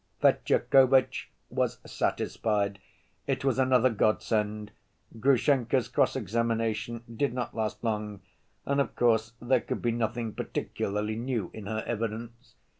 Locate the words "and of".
8.65-8.95